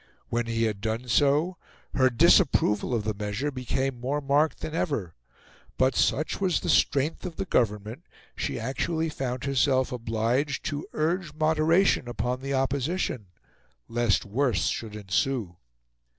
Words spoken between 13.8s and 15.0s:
lest worse should